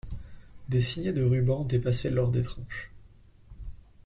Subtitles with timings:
[0.67, 2.89] Des signets de rubans dépassaient l'or des tranches.